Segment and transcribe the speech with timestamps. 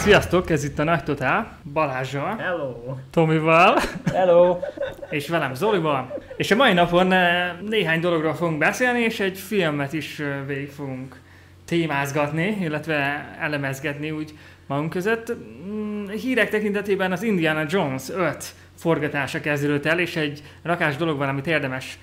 [0.00, 2.96] Sziasztok, ez itt a Nagy Totál, Balázsjal, Hello!
[3.10, 3.78] Tomival,
[4.12, 4.58] Hello!
[5.10, 6.22] és velem Zolival.
[6.36, 10.68] És a mai napon eh, néhány dologról fogunk beszélni, és egy filmet is eh, végig
[10.70, 11.20] fogunk
[11.64, 14.34] témázgatni, illetve elemezgetni úgy
[14.66, 15.32] magunk között.
[15.68, 18.44] Mm, Hírek tekintetében az Indiana Jones 5
[18.76, 21.98] forgatása kezdődött el, és egy rakás dolog van, amit érdemes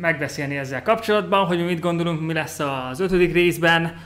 [0.00, 3.96] megbeszélni ezzel kapcsolatban, hogy mi mit gondolunk, mi lesz az ötödik részben,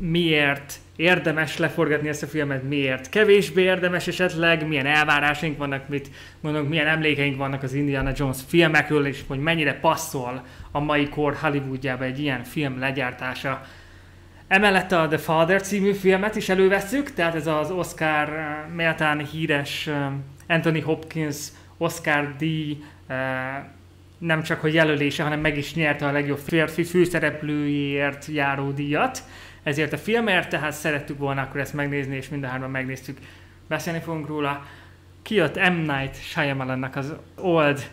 [0.00, 3.08] miért érdemes leforgatni ezt a filmet, miért?
[3.08, 9.06] Kevésbé érdemes esetleg, milyen elvárásaink vannak, mit mondunk, milyen emlékeink vannak az Indiana Jones filmekről,
[9.06, 13.60] és hogy mennyire passzol a mai kor Hollywoodjába egy ilyen film legyártása.
[14.48, 19.86] Emellett a The Father című filmet is elővesszük, tehát ez az Oscar eh, méltán híres
[19.86, 20.06] eh,
[20.48, 21.36] Anthony Hopkins
[21.76, 23.16] Oscar díj eh,
[24.18, 29.22] nem csak hogy jelölése, hanem meg is nyerte a legjobb férfi főszereplőjéért járó díjat.
[29.64, 33.18] Ezért a filmért, tehát szerettük volna akkor ezt megnézni, és mind a hárman megnéztük.
[33.68, 34.66] Beszélni fogunk róla.
[35.22, 35.74] Kijött M.
[35.74, 37.90] Night Shyamalannak az Old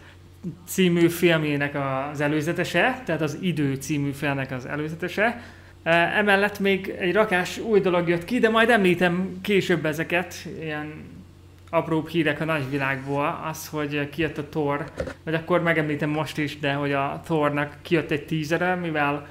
[0.65, 5.41] című filmjének az előzetese, tehát az Idő című filmnek az előzetese.
[5.83, 10.93] E, Emellett még egy rakás új dolog jött ki, de majd említem később ezeket, ilyen
[11.69, 14.91] apróbb hírek a nagyvilágból, az, hogy kijött a Thor,
[15.23, 19.27] vagy akkor megemlítem most is, de hogy a Thornak kijött egy teaser mivel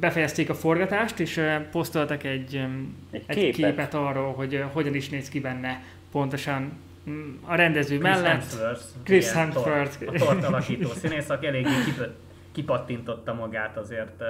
[0.00, 3.54] befejezték a forgatást, és posztoltak egy, mm, Egy egy képet.
[3.54, 6.72] képet arról, hogy hogyan is néz ki benne pontosan
[7.10, 8.26] mm, a rendező Chris mellett.
[8.26, 8.82] Hemsworth.
[9.02, 10.02] Chris igen, Hemsworth.
[10.06, 12.10] A tort alakító színész, aki eléggé kip-
[12.52, 14.20] kipattintotta magát azért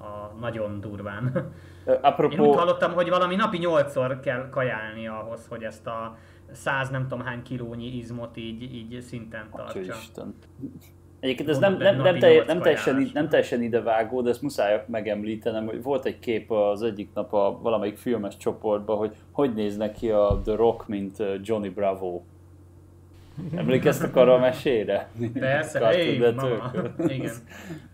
[0.00, 1.52] a nagyon durván.
[1.84, 6.18] Ö, Én úgy Apropó, hallottam, hogy valami napi 8-szor kell kajálni ahhoz, hogy ezt a
[6.52, 9.80] 100 nem tudom hány kilónyi izmot így, így szinten tartsa.
[9.80, 10.34] Isten.
[11.24, 15.66] Egyébként ez nem, nem, nem, telj, nem, teljesen, nem teljesen idevágó, de ezt muszáj megemlítenem,
[15.66, 20.10] hogy volt egy kép az egyik nap a valamelyik filmes csoportban, hogy hogy néznek ki
[20.10, 22.22] a The Rock, mint Johnny Bravo.
[23.56, 25.10] Emlékeztek arra a mesére?
[25.32, 26.70] Persze, hey, mama.
[27.06, 27.32] Igen.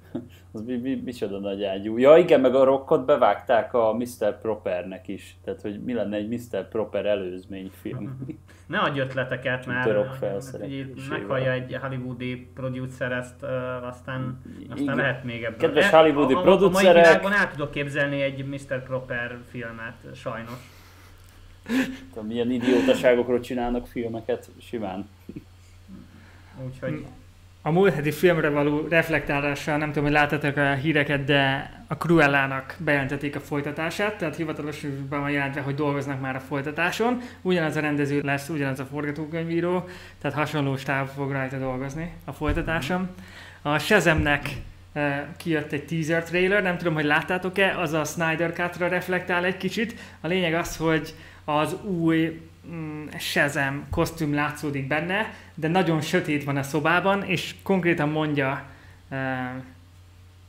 [0.52, 1.98] Az mi, mi, micsoda nagy ágyú.
[1.98, 4.40] Ja igen, meg a rockot bevágták a Mr.
[4.40, 5.36] Propernek is.
[5.44, 6.68] Tehát, hogy mi lenne egy Mr.
[6.68, 8.18] Proper előzményfilm.
[8.66, 10.20] Ne adj ötleteket, mert
[11.08, 13.42] meghallja egy hollywoodi producer ezt,
[13.82, 14.96] aztán, aztán Igen.
[14.96, 15.58] lehet még ebből.
[15.58, 16.94] Kedves hollywoodi a, a, A producerek.
[16.94, 18.82] mai világban el tudok képzelni egy Mr.
[18.82, 20.78] Proper filmet, sajnos.
[22.12, 25.08] Tudom, milyen idiótaságokról csinálnak filmeket, simán.
[26.66, 27.04] Úgyhogy
[27.62, 32.76] A múlt heti filmre való reflektálással nem tudom, hogy láttatok a híreket, de a Cruellának
[32.78, 37.20] bejelentették a folytatását, tehát hivatalosan van jelentve, hogy dolgoznak már a folytatáson.
[37.42, 39.88] Ugyanaz a rendező lesz, ugyanaz a forgatókönyvíró,
[40.20, 43.08] tehát hasonló stáb fog rajta dolgozni a folytatáson.
[43.62, 44.48] A Shazamnek
[44.92, 49.56] eh, kijött egy teaser trailer, nem tudom, hogy láttátok-e, az a Snyder Cut-ra reflektál egy
[49.56, 49.94] kicsit.
[50.20, 52.40] A lényeg az, hogy az új
[52.72, 58.64] mm, Shazam kosztüm látszódik benne, de nagyon sötét van a szobában, és konkrétan mondja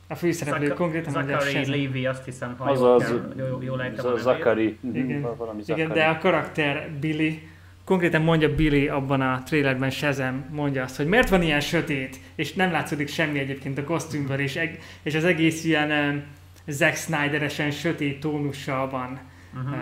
[0.06, 1.80] a főszereplő, Zaka- konkrétan mondja a Zachary Shazam.
[1.84, 4.22] Levy, azt hiszem, ha Az jól, az- jól, jól ejtem a Z- nevét.
[4.22, 4.78] Zakari.
[4.94, 5.36] Igen.
[5.36, 7.48] Valami Igen, de a karakter Billy,
[7.84, 12.52] konkrétan mondja Billy abban a trailerben Shazam, mondja azt, hogy miért van ilyen sötét, és
[12.52, 16.22] nem látszódik semmi egyébként a kosztümből, és, eg- és az egész ilyen um,
[16.66, 19.20] Zack Snyderesen sötét tónussal van
[19.54, 19.72] Mhm.
[19.72, 19.78] uh,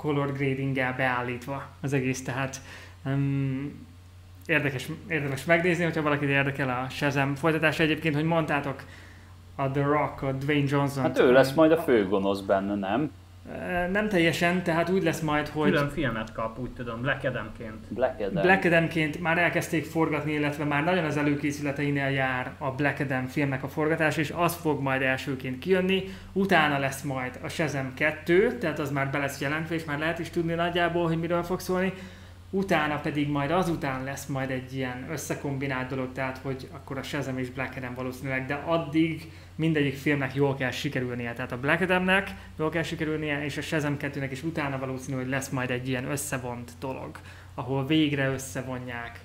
[0.00, 2.60] color gradinggel beállítva az egész, tehát
[3.04, 3.86] um,
[4.46, 8.82] érdekes, érdemes megnézni, hogyha valakit érdekel a Shazam folytatása egyébként, hogy mondtátok
[9.56, 11.02] a The Rock, a Dwayne Johnson.
[11.02, 13.10] Hát ő lesz majd a főgonosz benne, nem?
[13.92, 17.86] Nem teljesen, tehát úgy lesz majd, hogy Külön filmet kap, úgy tudom, Black Adamként.
[17.88, 18.42] Black Adam.
[18.42, 23.62] Black Adamként már elkezdték forgatni, illetve már nagyon az előkészületeinél jár a Black Adam filmnek
[23.62, 26.04] a forgatás, és az fog majd elsőként kijönni.
[26.32, 30.18] Utána lesz majd a Shazam 2, tehát az már be lesz jelentve, és már lehet
[30.18, 31.92] is tudni nagyjából, hogy miről fog szólni.
[32.50, 37.38] Utána pedig majd azután lesz majd egy ilyen összekombinált dolog, tehát hogy akkor a Shazam
[37.38, 41.32] és Black Adam valószínűleg, de addig mindegyik filmnek jól kell sikerülnie.
[41.32, 45.28] Tehát a Black Adamnek jól kell sikerülnie, és a Shazam 2-nek is utána valószínű, hogy
[45.28, 47.18] lesz majd egy ilyen összevont dolog,
[47.54, 49.20] ahol végre összevonják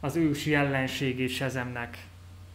[0.00, 1.98] az ősi ellenségét Shazamnek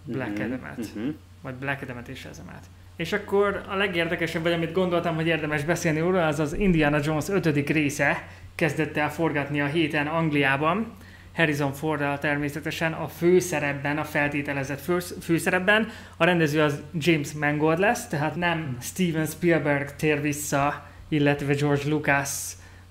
[0.04, 1.10] Black Mhm, Adamet, mhm.
[1.42, 2.64] vagy Black Adamet és Shazamet.
[2.96, 7.30] És akkor a legérdekesebb, vagy amit gondoltam, hogy érdemes beszélni róla, az az Indiana Jones
[7.30, 7.70] 5.
[7.70, 10.94] része kezdett el forgatni a héten Angliában,
[11.36, 15.90] Harrison Fordral természetesen a főszerepben, a feltételezett fő- főszerepben.
[16.18, 22.30] A rendező az James Mangold lesz, tehát nem Steven Spielberg tér vissza, illetve George Lucas,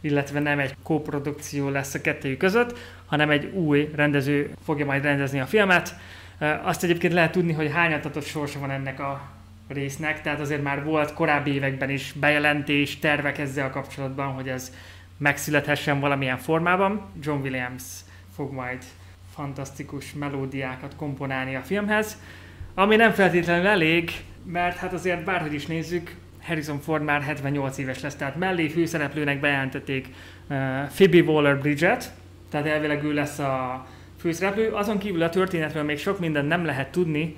[0.01, 5.41] illetve nem egy koprodukció lesz a kettőjük között, hanem egy új rendező fogja majd rendezni
[5.41, 5.97] a filmet.
[6.63, 9.31] Azt egyébként lehet tudni, hogy hányatatos sorsa van ennek a
[9.69, 14.73] résznek, tehát azért már volt korábbi években is bejelentés, tervek ezzel kapcsolatban, hogy ez
[15.19, 17.11] megszülethessen valamilyen formában.
[17.21, 17.83] John Williams
[18.35, 18.85] fog majd
[19.35, 22.19] fantasztikus melódiákat komponálni a filmhez,
[22.75, 24.11] ami nem feltétlenül elég,
[24.45, 29.41] mert hát azért bárhogy is nézzük, Harrison Ford már 78 éves lesz, tehát mellé főszereplőnek
[29.41, 30.57] bejelentették uh,
[30.87, 32.13] Phoebe Waller-Bridget,
[32.51, 33.87] tehát elvileg ő lesz a
[34.19, 34.71] főszereplő.
[34.73, 37.37] Azon kívül a történetről még sok mindent nem lehet tudni,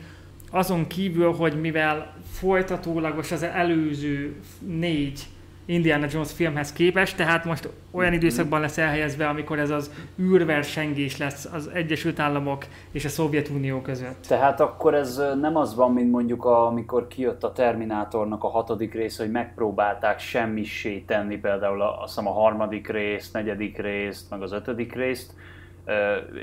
[0.50, 5.20] azon kívül, hogy mivel folytatólagos az előző négy
[5.66, 9.90] Indiana Jones filmhez képest, tehát most olyan időszakban lesz elhelyezve, amikor ez az
[10.20, 14.26] űrversengés lesz az Egyesült Államok és a Szovjetunió között.
[14.28, 19.18] Tehát akkor ez nem az van, mint mondjuk amikor kijött a Terminátornak a hatodik rész,
[19.18, 24.52] hogy megpróbálták semmissé tenni például a, azt hiszem a harmadik részt, negyedik részt, meg az
[24.52, 25.34] ötödik részt,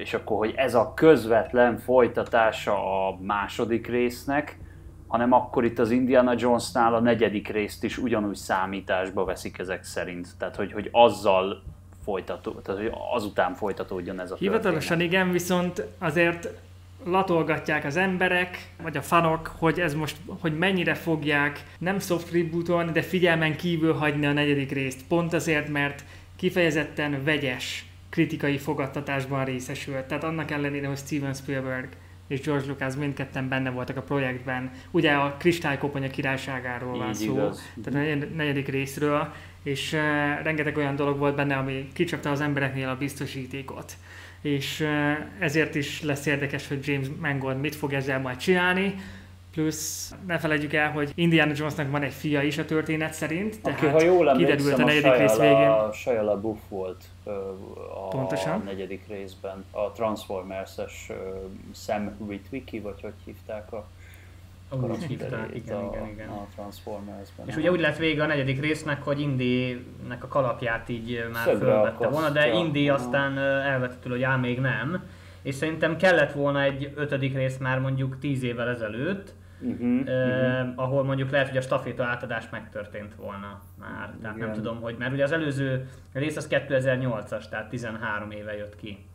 [0.02, 4.58] és akkor, hogy ez a közvetlen folytatása a második résznek,
[5.12, 10.28] hanem akkor itt az Indiana Jonesnál a negyedik részt is ugyanúgy számításba veszik ezek szerint.
[10.38, 11.64] Tehát, hogy, hogy azzal
[12.04, 15.14] folytató, tehát, hogy azután folytatódjon ez a Hivatalosan történet.
[15.14, 16.50] igen, viszont azért
[17.06, 22.92] latolgatják az emberek, vagy a fanok, hogy ez most, hogy mennyire fogják nem soft rebootolni,
[22.92, 25.02] de figyelmen kívül hagyni a negyedik részt.
[25.08, 26.04] Pont azért, mert
[26.36, 30.06] kifejezetten vegyes kritikai fogadtatásban részesült.
[30.06, 31.88] Tehát annak ellenére, hogy Steven Spielberg
[32.32, 34.72] és George Lucas mindketten benne voltak a projektben.
[34.92, 37.72] Ugye a Kristálykoponya királyságáról van szó, igaz.
[37.84, 39.34] tehát a negyedik részről,
[39.64, 40.00] és uh,
[40.44, 43.94] rengeteg olyan dolog volt benne, ami kicsapta az embereknél a biztosítékot.
[44.42, 48.96] És uh, ezért is lesz érdekes, hogy James Mangold mit fog ezzel majd csinálni.
[49.52, 53.80] Plusz ne felejtjük el, hogy Indiana Jonesnak van egy fia is a történet szerint, tehát
[53.80, 55.68] Aki, ha jól kiderült a negyedik rész végén.
[55.68, 57.04] A Shia LaBeouf volt
[57.96, 58.62] a Pontosan.
[58.66, 61.12] negyedik részben, a Transformers-es
[61.74, 63.88] Sam Witwicky, vagy hogy hívták a
[64.80, 66.30] úgy hívták, igen, a, igen, igen.
[66.30, 67.48] A Transformers-ben.
[67.48, 71.66] És ugye úgy lett vége a negyedik résznek, hogy Indy-nek a kalapját így már Szögre
[71.66, 75.04] fölvette volna, de Indy aztán elvette tőle, hogy á, még nem.
[75.42, 80.84] És szerintem kellett volna egy ötödik rész már mondjuk tíz évvel ezelőtt, uh-huh, eh, uh-huh.
[80.84, 84.14] ahol mondjuk lehet, hogy a staféta átadás megtörtént volna már.
[84.22, 84.48] Tehát Igen.
[84.48, 89.06] nem tudom, hogy, mert ugye az előző rész az 2008-as, tehát 13 éve jött ki.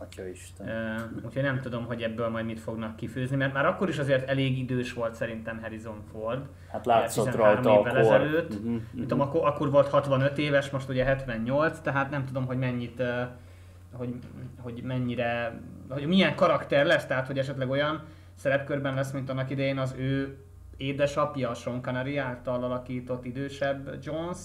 [0.00, 0.66] Atya Isten.
[0.66, 4.28] Uh, úgyhogy nem tudom, hogy ebből majd mit fognak kifőzni, mert már akkor is azért
[4.28, 6.46] elég idős volt szerintem Harrison Ford.
[6.72, 7.96] Hát látszott rajta évvel akkor.
[7.96, 8.54] ezelőtt.
[8.54, 9.00] Uh-huh, uh-huh.
[9.00, 13.22] Tudom, akkor, akkor volt 65 éves, most ugye 78, tehát nem tudom, hogy mennyit, uh,
[13.92, 14.14] hogy,
[14.60, 18.02] hogy mennyire, hogy milyen karakter lesz, tehát hogy esetleg olyan
[18.36, 20.38] szerepkörben lesz, mint annak idején az ő
[20.76, 24.38] édesapja, Sean Connery által alakított idősebb Jones.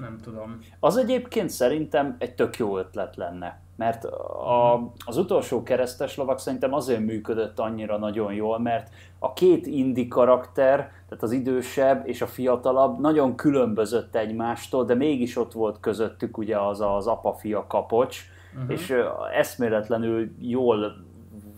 [0.00, 0.58] Nem tudom.
[0.80, 3.60] Az egyébként szerintem egy tök jó ötlet lenne.
[3.76, 9.66] Mert a, az utolsó keresztes lovak szerintem azért működött annyira nagyon jól, mert a két
[9.66, 15.80] indi karakter, tehát az idősebb és a fiatalabb nagyon különbözött egymástól, de mégis ott volt
[15.80, 18.20] közöttük ugye az az apa-fia kapocs,
[18.54, 18.72] uh-huh.
[18.72, 18.94] és
[19.32, 21.08] eszméletlenül jól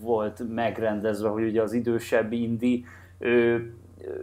[0.03, 2.85] volt megrendezve, hogy ugye az idősebb Indi,
[3.19, 3.73] ő,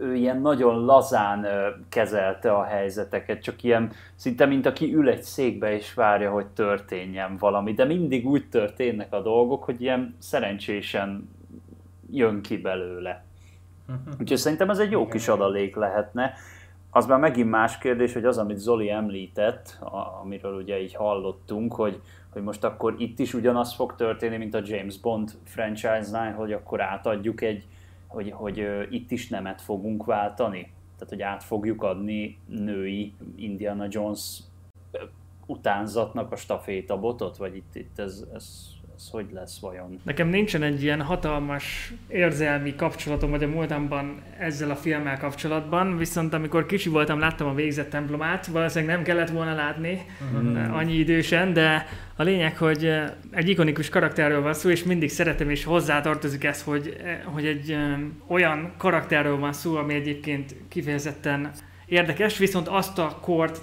[0.00, 1.46] ő ilyen nagyon lazán
[1.88, 7.36] kezelte a helyzeteket, csak ilyen szinte, mint aki ül egy székbe és várja, hogy történjen
[7.36, 11.28] valami, de mindig úgy történnek a dolgok, hogy ilyen szerencsésen
[12.10, 13.24] jön ki belőle.
[13.88, 14.14] Uh-huh.
[14.20, 16.32] Úgyhogy szerintem ez egy jó kis adalék lehetne.
[16.90, 19.78] Az már megint más kérdés, hogy az, amit Zoli említett,
[20.22, 22.00] amiről ugye így hallottunk, hogy,
[22.32, 26.80] hogy most akkor itt is ugyanaz fog történni, mint a James Bond franchise-nál, hogy akkor
[26.80, 27.66] átadjuk egy,
[28.06, 30.72] hogy, hogy itt is nemet fogunk váltani.
[30.98, 34.38] Tehát, hogy át fogjuk adni női Indiana Jones
[35.46, 38.68] utánzatnak a stafétabotot, vagy itt, itt ez, ez
[39.00, 40.00] ez hogy lesz vajon?
[40.02, 46.34] Nekem nincsen egy ilyen hatalmas érzelmi kapcsolatom, vagy a múltamban ezzel a filmmel kapcsolatban, viszont
[46.34, 50.56] amikor kicsi voltam, láttam a végzett templomát, valószínűleg nem kellett volna látni mm.
[50.56, 55.50] annyi idősen, de a lényeg, hogy eh, egy ikonikus karakterről van szó, és mindig szeretem,
[55.50, 57.76] és hozzátartozik ez, hogy, eh, hogy egy
[58.26, 61.50] olyan karakterről van szó, ami egyébként kifejezetten
[61.86, 63.60] érdekes, viszont azt a kort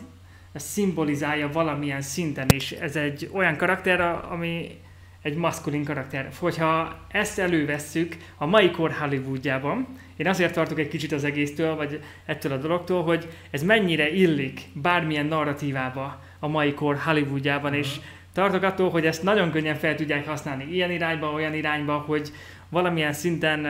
[0.53, 4.79] szimbolizálja valamilyen szinten, és ez egy olyan karakter, ami
[5.27, 6.29] egy maszkulin karakter.
[6.39, 11.99] Hogyha ezt elővesszük a mai kor Hollywoodjában, én azért tartok egy kicsit az egésztől, vagy
[12.25, 17.85] ettől a dologtól, hogy ez mennyire illik bármilyen narratívába a mai kor Hollywoodjában, uh-huh.
[17.85, 17.95] és
[18.33, 22.31] tartok attól, hogy ezt nagyon könnyen fel tudják használni ilyen irányba, olyan irányba, hogy
[22.69, 23.65] valamilyen szinten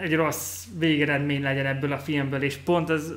[0.00, 3.14] egy rossz végeredmény legyen ebből a filmből, és pont az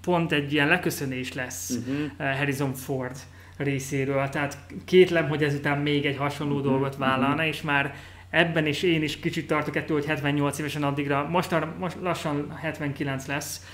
[0.00, 2.36] pont egy ilyen leköszönés lesz uh-huh.
[2.36, 3.16] Harrison Ford
[3.56, 4.28] részéről.
[4.28, 6.62] Tehát kétlem, hogy ezután még egy hasonló mm-hmm.
[6.62, 7.94] dolgot vállalna, és már
[8.30, 13.26] ebben is én is kicsit tartok ettől, hogy 78 évesen addigra, most, most lassan 79
[13.26, 13.66] lesz,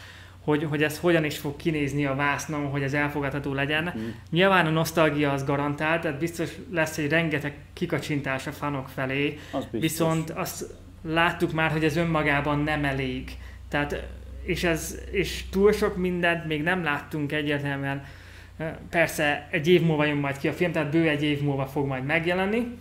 [0.44, 3.94] hogy, hogy ez hogyan is fog kinézni a vásznon, hogy ez elfogadható legyen.
[3.98, 4.08] Mm.
[4.30, 9.66] Nyilván a nosztalgia az garantált, tehát biztos lesz egy rengeteg kikacsintás a fanok felé, az
[9.70, 13.30] viszont azt láttuk már, hogy ez önmagában nem elég.
[13.68, 14.06] Tehát,
[14.42, 18.04] és, ez, és túl sok mindent még nem láttunk egyértelműen.
[18.90, 21.86] Persze egy év múlva jön majd ki a film, tehát bő egy év múlva fog
[21.86, 22.78] majd megjelenni.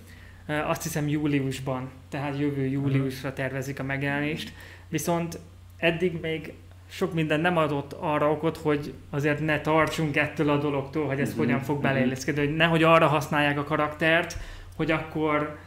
[0.66, 4.54] Azt hiszem júliusban, tehát jövő júliusra tervezik a megjelenést.
[4.88, 5.40] Viszont
[5.78, 6.54] eddig még
[6.90, 11.30] sok minden nem adott arra okot, hogy azért ne tartsunk ettől a dologtól, hogy ez
[11.30, 11.38] mm-hmm.
[11.38, 14.38] hogyan fog beleilleszkedni, hogy nehogy arra használják a karaktert,
[14.76, 15.58] hogy akkor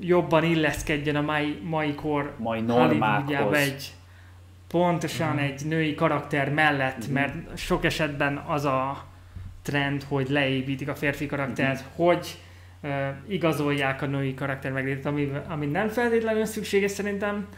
[0.00, 3.56] jobban illeszkedjen a mai, mai kor mai normákhoz.
[3.56, 3.92] egy
[4.68, 5.38] pontosan mm.
[5.38, 7.12] egy női karakter mellett, mm.
[7.12, 9.04] mert sok esetben az a
[9.64, 12.04] trend, hogy leépítik a férfi karaktert, mm.
[12.04, 12.38] hogy
[12.82, 12.90] uh,
[13.28, 17.48] igazolják a női karakter meglétét, ami, ami nem feltétlenül szükséges szerintem,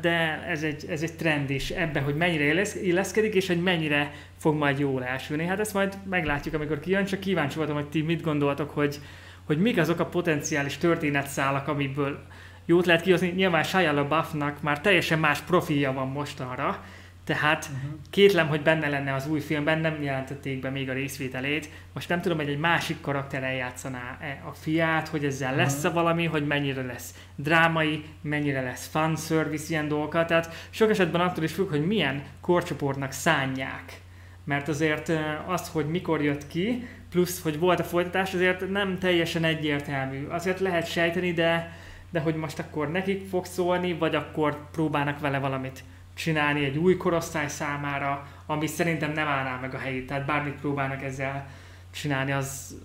[0.00, 4.56] de ez egy, ez egy trend is ebben, hogy mennyire illeszkedik, és hogy mennyire fog
[4.56, 5.46] majd jól elsülni.
[5.46, 9.00] Hát ezt majd meglátjuk, amikor kijön, csak kíváncsi voltam, hogy ti mit gondoltok, hogy,
[9.44, 12.26] hogy mik azok a potenciális történetszálak, amiből
[12.64, 13.28] jót lehet kihozni.
[13.28, 16.84] Nyilván Shia LaBeoufnak már teljesen más profilja van mostanra,
[17.30, 17.90] tehát uh-huh.
[18.10, 21.68] kétlem, hogy benne lenne az új filmben, nem jelentették be még a részvételét.
[21.92, 25.64] Most nem tudom, hogy egy másik karakter eljátszaná -e a fiát, hogy ezzel uh-huh.
[25.64, 30.26] lesz-e valami, hogy mennyire lesz drámai, mennyire lesz fanservice, ilyen dolgokat.
[30.26, 34.00] Tehát sok esetben attól is függ, hogy milyen korcsoportnak szánják.
[34.44, 35.12] Mert azért
[35.46, 40.26] az, hogy mikor jött ki, plusz, hogy volt a folytatás, azért nem teljesen egyértelmű.
[40.26, 41.72] Azért lehet sejteni, de,
[42.10, 45.82] de hogy most akkor nekik fog szólni, vagy akkor próbálnak vele valamit
[46.20, 50.06] csinálni egy új korosztály számára, ami szerintem nem állná meg a helyét.
[50.06, 51.46] Tehát bármit próbálnak ezzel
[51.90, 52.78] csinálni, az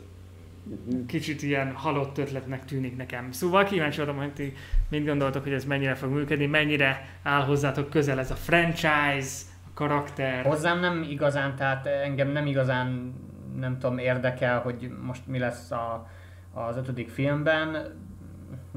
[1.08, 3.32] kicsit ilyen halott ötletnek tűnik nekem.
[3.32, 4.54] Szóval kíváncsi voltam, hogy ti
[4.90, 9.74] mit gondoltok, hogy ez mennyire fog működni, mennyire áll hozzátok közel ez a franchise, a
[9.74, 10.46] karakter.
[10.46, 13.14] Hozzám nem igazán, tehát engem nem igazán,
[13.60, 16.10] nem tudom, érdekel, hogy most mi lesz a,
[16.54, 17.94] az ötödik filmben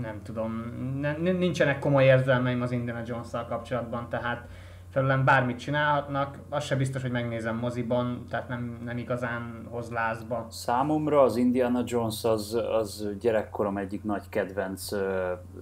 [0.01, 0.53] nem tudom,
[1.01, 4.49] ne, nincsenek komoly érzelmeim az Indiana jones kapcsolatban, tehát
[4.91, 10.47] felülem bármit csinálhatnak, az se biztos, hogy megnézem moziban, tehát nem, nem igazán hoz lázba.
[10.51, 15.01] Számomra az Indiana Jones az, az gyerekkorom egyik nagy kedvenc uh,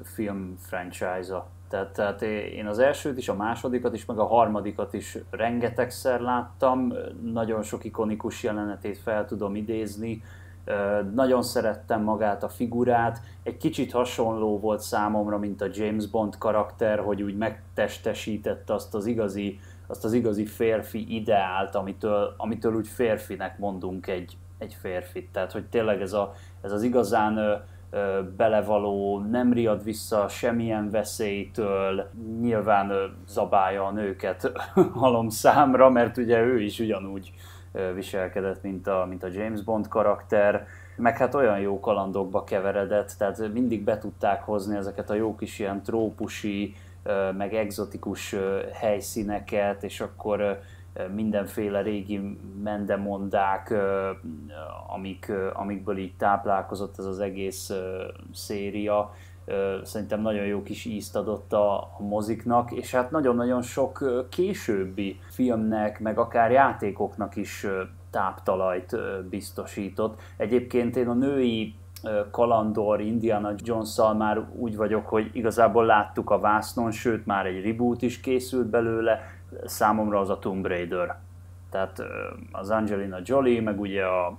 [0.03, 1.47] film franchise-a.
[1.69, 6.93] Tehát, tehát én az elsőt is, a másodikat is, meg a harmadikat is rengetegszer láttam,
[7.23, 10.23] nagyon sok ikonikus jelenetét fel tudom idézni,
[11.15, 16.99] nagyon szerettem magát a figurát, egy kicsit hasonló volt számomra, mint a James Bond karakter,
[16.99, 23.59] hogy úgy megtestesítette azt az igazi, azt az igazi férfi ideált, amitől, amitől úgy férfinek
[23.59, 25.31] mondunk egy, egy férfit.
[25.33, 26.33] Tehát, hogy tényleg ez, a,
[26.63, 27.65] ez az igazán
[28.37, 34.53] belevaló, nem riad vissza semmilyen veszélytől, nyilván ö, zabálja a nőket
[34.93, 37.33] halom számra, mert ugye ő is ugyanúgy
[37.95, 40.67] viselkedett, mint a, mint a James Bond karakter,
[40.97, 45.59] meg hát olyan jó kalandokba keveredett, tehát mindig be tudták hozni ezeket a jó kis
[45.59, 46.75] ilyen trópusi,
[47.37, 48.37] meg egzotikus
[48.73, 50.61] helyszíneket, és akkor
[51.15, 53.75] mindenféle régi mendemondák,
[54.87, 57.73] amik, amikből így táplálkozott ez az egész
[58.33, 59.15] széria,
[59.83, 66.01] szerintem nagyon jó kis ízt adott a, a moziknak, és hát nagyon-nagyon sok későbbi filmnek,
[66.01, 67.67] meg akár játékoknak is
[68.11, 68.97] táptalajt
[69.29, 70.21] biztosított.
[70.37, 71.75] Egyébként én a női
[72.31, 78.03] kalandor Indiana jones már úgy vagyok, hogy igazából láttuk a vásznon, sőt már egy reboot
[78.03, 79.21] is készült belőle,
[79.65, 81.19] számomra az a Tomb Raider.
[81.71, 82.03] Tehát
[82.53, 84.39] az Angelina Jolie, meg ugye a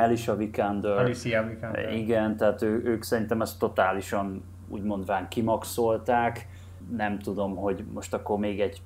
[0.00, 0.98] Alicia Vikander.
[0.98, 1.92] Alicia Vikander.
[1.92, 6.48] Igen, tehát ő, ők szerintem ezt totálisan úgymondván kimaxolták.
[6.96, 8.82] Nem tudom, hogy most akkor még egy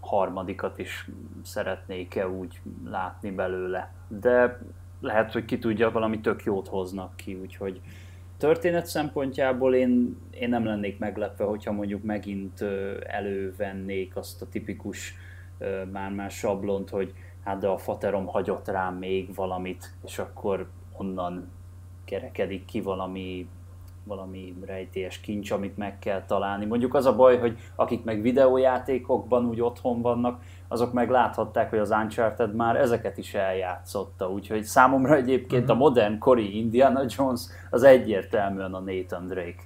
[0.00, 1.10] harmadikat is
[1.42, 3.92] szeretnék-e úgy látni belőle.
[4.08, 4.60] De
[5.00, 7.80] lehet, hogy ki tudja, valami tök jót hoznak ki, úgyhogy
[8.38, 12.64] történet szempontjából én, én nem lennék meglepve, hogyha mondjuk megint
[13.06, 15.14] elővennék azt a tipikus
[15.92, 17.12] már-már sablont, hogy
[17.44, 21.50] hát de a faterom hagyott rám még valamit, és akkor onnan
[22.04, 23.48] kerekedik ki valami
[24.06, 26.64] valami rejtélyes kincs, amit meg kell találni.
[26.64, 31.78] Mondjuk az a baj, hogy akik meg videójátékokban úgy otthon vannak, azok meg láthatták, hogy
[31.78, 35.82] az Uncharted már ezeket is eljátszotta, úgyhogy számomra egyébként a mhm.
[35.82, 39.62] modern kori Indiana Jones az egyértelműen a Nathan Drake.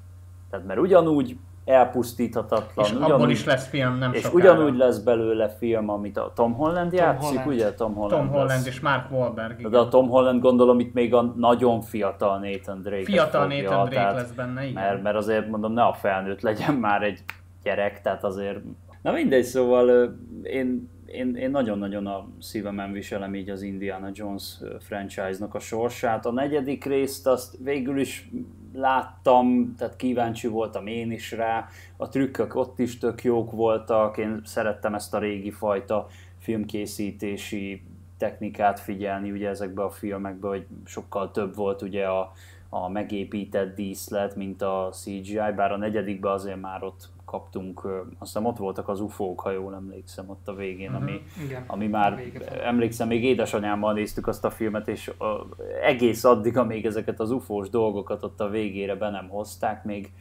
[0.51, 2.85] Tehát mert ugyanúgy elpusztíthatatlan.
[2.85, 4.53] És ugyanúgy, abból is lesz film nem És sokára.
[4.53, 7.47] ugyanúgy lesz belőle film, amit a Tom Holland Tom játszik, Holland.
[7.53, 7.75] ugye?
[7.75, 8.67] Tom Holland, Tom Holland lesz.
[8.67, 9.59] és Mark Wahlberg.
[9.59, 9.71] Igen.
[9.71, 13.05] De a Tom Holland gondolom itt még a nagyon fiatal Nathan Drake.
[13.05, 14.83] Fiatal fogja, Nathan Drake tehát, lesz benne, igen.
[14.83, 17.25] Mert, mert azért mondom, ne a felnőtt legyen már egy
[17.63, 18.59] gyerek, tehát azért...
[19.03, 25.55] Na mindegy, szóval én én, én nagyon-nagyon a szívemen viselem így az Indiana Jones franchise-nak
[25.55, 26.27] a sorsát.
[26.27, 28.31] A negyedik részt azt végül is
[28.79, 31.69] láttam, tehát kíváncsi voltam én is rá.
[31.97, 36.07] A trükkök ott is tök jók voltak, én szerettem ezt a régi fajta
[36.39, 37.83] filmkészítési
[38.19, 42.33] technikát figyelni ugye ezekbe a filmekbe, hogy sokkal több volt ugye a,
[42.69, 48.45] a megépített díszlet, mint a CGI, bár a negyedikben azért már ott kaptunk, azt hiszem
[48.45, 51.45] ott voltak az ufók, ha jól emlékszem, ott a végén, ami, uh-huh.
[51.45, 52.23] Igen, ami már,
[52.63, 55.47] emlékszem, még édesanyámmal néztük azt a filmet, és a,
[55.83, 60.13] egész addig, amíg ezeket az ufós dolgokat ott a végére be nem hozták, még,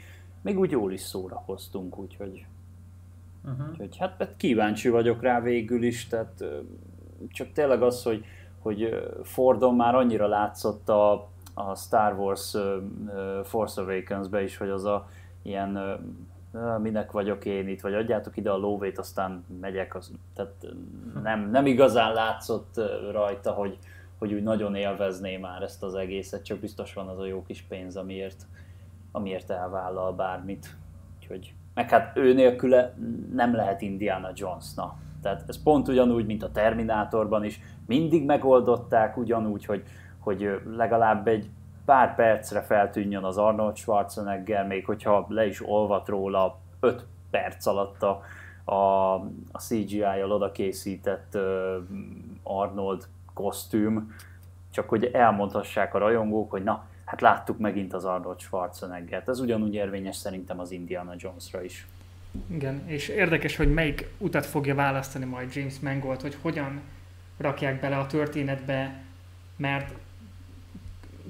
[0.41, 2.45] még úgy jól is szórakoztunk, úgyhogy,
[3.45, 3.69] uh-huh.
[3.69, 6.43] úgyhogy hát, hát kíváncsi vagyok rá végül is, tehát
[7.29, 8.25] csak tényleg az, hogy,
[8.59, 14.85] hogy Fordon már annyira látszott a, a Star Wars uh, Force Awakens-be is, hogy az
[14.85, 15.07] a
[15.41, 15.99] ilyen
[16.81, 19.95] minek vagyok én itt, vagy adjátok ide a lóvét, aztán megyek.
[19.95, 20.53] Az, tehát
[21.23, 23.77] nem, nem igazán látszott rajta, hogy,
[24.19, 27.61] hogy úgy nagyon élvezné már ezt az egészet, csak biztos van az a jó kis
[27.61, 28.45] pénz, amiért,
[29.11, 30.75] amiért elvállal bármit.
[31.17, 32.93] Úgyhogy, meg hát ő nélküle
[33.33, 34.97] nem lehet Indiana Jones, na.
[35.21, 39.83] Tehát ez pont ugyanúgy, mint a Terminátorban is, mindig megoldották ugyanúgy, hogy,
[40.19, 41.49] hogy legalább egy
[41.87, 48.03] pár percre feltűnjön az Arnold Schwarzenegger, még hogyha le is olvat róla 5 perc alatt
[48.03, 48.23] a,
[48.63, 49.13] a,
[49.51, 51.41] a CGI-jal oda készített uh,
[52.43, 54.15] Arnold kosztüm,
[54.71, 59.29] csak hogy elmondhassák a rajongók, hogy na, hát láttuk megint az Arnold Schwarzeneggert.
[59.29, 61.87] Ez ugyanúgy érvényes szerintem az Indiana Jonesra is.
[62.47, 66.81] Igen, és érdekes, hogy melyik utat fogja választani majd James Mangold, hogy hogyan
[67.37, 69.01] rakják bele a történetbe,
[69.57, 69.93] mert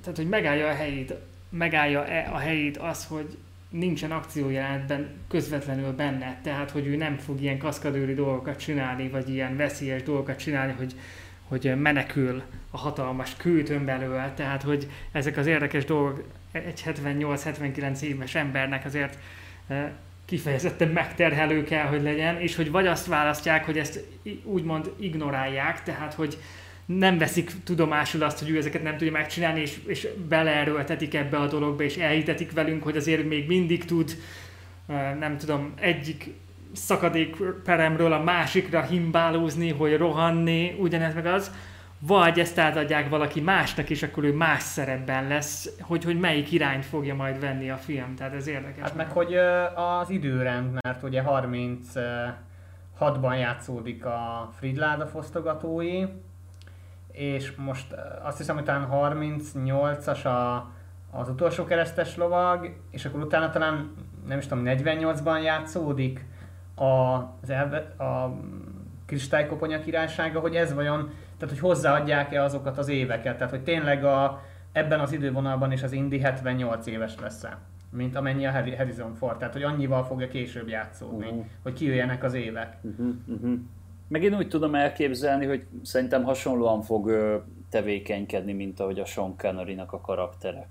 [0.07, 1.13] tehát, hogy megállja a helyét,
[1.49, 3.37] megállja-e a helyét az, hogy
[3.69, 9.57] nincsen akciójelenetben közvetlenül benne, tehát hogy ő nem fog ilyen kaszkadőri dolgokat csinálni, vagy ilyen
[9.57, 10.95] veszélyes dolgokat csinálni, hogy,
[11.47, 12.41] hogy menekül
[12.71, 19.17] a hatalmas kőtön belőle, tehát hogy ezek az érdekes dolgok egy 78-79 éves embernek azért
[19.67, 19.89] eh,
[20.25, 23.99] kifejezetten megterhelő kell, hogy legyen, és hogy vagy azt választják, hogy ezt
[24.43, 26.37] úgymond ignorálják, tehát hogy
[26.87, 31.47] nem veszik tudomásul azt, hogy ő ezeket nem tudja megcsinálni, és, és beleerőltetik ebbe a
[31.47, 34.17] dologba, és elhitetik velünk, hogy azért még mindig tud,
[35.19, 36.33] nem tudom, egyik
[36.73, 41.51] szakadékperemről a másikra himbálózni, hogy rohanni, ugyanez meg az,
[41.99, 46.85] vagy ezt átadják valaki másnak, és akkor ő más szerepben lesz, hogy, hogy melyik irányt
[46.85, 48.83] fogja majd venni a film, tehát ez érdekes.
[48.83, 49.35] Hát meg, hogy
[49.75, 56.03] az időrend, mert ugye 36-ban játszódik a Fridláda fosztogatói,
[57.17, 60.69] és most azt hiszem, hogy talán 38-as a,
[61.11, 63.91] az utolsó keresztes lovag, és akkor utána talán
[64.27, 66.25] nem is tudom, 48-ban játszódik
[66.75, 68.37] az elve, a
[69.05, 74.41] kristálykoponya királysága, hogy ez vajon tehát hogy hozzáadják-e azokat az éveket, tehát hogy tényleg a,
[74.71, 77.57] ebben az idővonalban is az Indi 78 éves lesz -e,
[77.91, 81.45] mint amennyi a Harrison Ford, tehát hogy annyival fogja később játszódni, uh-huh.
[81.63, 82.77] hogy kijöjjenek az évek.
[82.81, 83.59] Uh-huh, uh-huh.
[84.07, 87.11] Meg én úgy tudom elképzelni, hogy szerintem hasonlóan fog
[87.69, 90.67] tevékenykedni, mint ahogy a Sean connery a karaktere.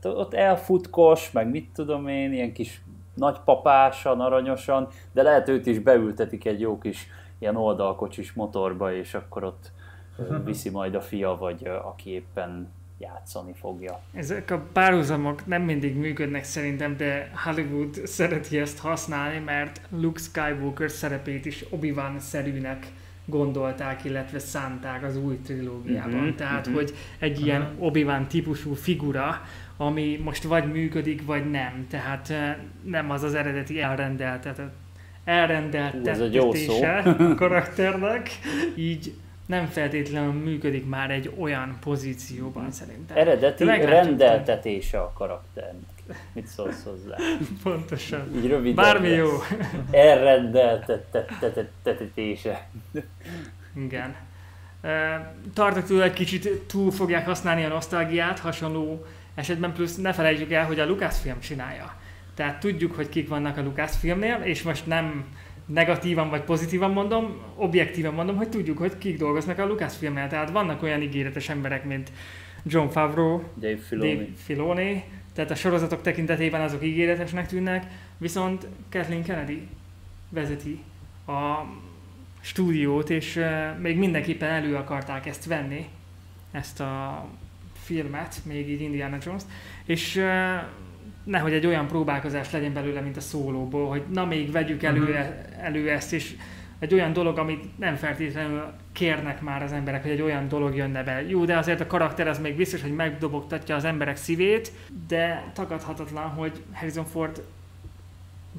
[0.00, 2.82] Tehát ott elfutkos, meg mit tudom én, ilyen kis
[3.14, 7.08] nagypapásan, aranyosan, de lehet őt is beültetik egy jó kis
[7.38, 9.72] ilyen oldalkocsis motorba, és akkor ott
[10.44, 12.68] viszi majd a fia, vagy aki éppen
[13.04, 14.00] játszani fogja.
[14.14, 20.90] Ezek a párhuzamok nem mindig működnek szerintem, de Hollywood szereti ezt használni, mert Luke Skywalker
[20.90, 22.86] szerepét is Obi-Wan szerűnek
[23.24, 26.20] gondolták, illetve szánták az új trilógiában.
[26.20, 26.76] Mm-hmm, Tehát, mm-hmm.
[26.76, 27.84] hogy egy ilyen uh-huh.
[27.84, 29.42] Obi-Wan típusú figura,
[29.76, 31.86] ami most vagy működik, vagy nem.
[31.90, 32.32] Tehát
[32.84, 34.72] nem az az eredeti elrendeltetett
[35.24, 38.28] elrendeltetése a karakternek,
[38.74, 39.14] így
[39.46, 43.16] nem feltétlenül működik már egy olyan pozícióban szerintem.
[43.16, 45.92] Eredeti rendeltetése a karakternek.
[46.32, 47.16] Mit szólsz hozzá?
[47.62, 48.30] Pontosan.
[48.36, 48.74] Így rövid.
[48.74, 49.30] Bármi jó.
[49.90, 52.68] Elrendeltetése.
[53.76, 54.14] Igen.
[55.54, 60.64] Tartok tőle egy kicsit túl fogják használni a nosztalgiát, hasonló esetben plusz ne felejtjük el,
[60.64, 61.94] hogy a Lucasfilm csinálja.
[62.34, 65.24] Tehát tudjuk, hogy kik vannak a Lucasfilmnél, és most nem
[65.66, 70.28] negatívan vagy pozitívan mondom, objektívan mondom, hogy tudjuk, hogy kik dolgoznak a Lucasfilmnél.
[70.28, 72.12] Tehát vannak olyan ígéretes emberek, mint
[72.62, 74.14] John Favreau, Dave Filoni.
[74.14, 77.86] Dave Filoni tehát a sorozatok tekintetében azok ígéretesnek tűnnek,
[78.18, 79.68] viszont Kathleen Kennedy
[80.28, 80.82] vezeti
[81.26, 81.64] a
[82.40, 83.40] stúdiót, és
[83.78, 85.86] még mindenképpen elő akarták ezt venni,
[86.50, 87.26] ezt a
[87.72, 89.42] filmet, még így Indiana Jones,
[89.84, 90.24] és
[91.24, 95.26] nehogy egy olyan próbálkozás legyen belőle, mint a szólóból, hogy na még vegyük elő, uh-huh.
[95.60, 96.36] elő ezt, és
[96.78, 101.02] egy olyan dolog, amit nem feltétlenül kérnek már az emberek, hogy egy olyan dolog jönne
[101.02, 101.28] be.
[101.28, 104.72] Jó, de azért a karakter az még biztos, hogy megdobogtatja az emberek szívét,
[105.08, 107.42] de tagadhatatlan, hogy Harrison Ford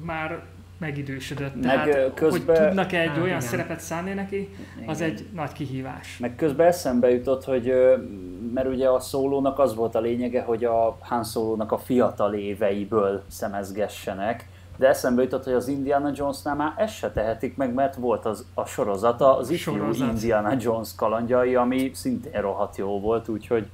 [0.04, 0.44] már
[0.78, 1.54] megidősödött.
[1.54, 3.40] Meg Tehát, közben, hogy tudnak egy hát, olyan igen.
[3.40, 4.48] szerepet szánni neki,
[4.86, 5.10] az igen.
[5.10, 6.18] egy nagy kihívás.
[6.18, 7.72] Meg közben eszembe jutott, hogy
[8.54, 13.22] mert ugye a szólónak az volt a lényege, hogy a Han Solo-nak a fiatal éveiből
[13.28, 18.24] szemezgessenek, de eszembe jutott, hogy az Indiana Jonesnál már ezt se tehetik meg, mert volt
[18.24, 20.08] az, a sorozata, az ifjú Sorozat.
[20.08, 23.66] Indiana Jones kalandjai, ami szintén rohadt jó volt, úgyhogy,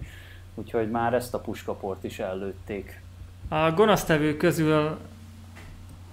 [0.55, 3.01] úgyhogy már ezt a puskaport is előtték.
[3.49, 4.97] A gonosztevő közül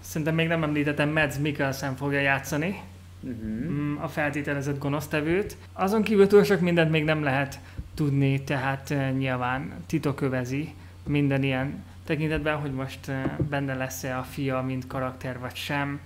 [0.10, 2.82] szerintem még nem említettem, Mads Mikkelsen fogja játszani
[3.22, 4.04] uh-huh.
[4.04, 5.58] a feltételezett gonosztevőt.
[5.74, 7.60] Azon kívül túl sok mindent még nem lehet
[7.94, 10.74] tudni, tehát uh, nyilván titokövezi
[11.08, 16.00] minden ilyen tekintetben, hogy most uh, benne lesz-e a fia, mint karakter, vagy sem.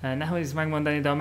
[0.00, 1.14] Nehéz megmondani, de a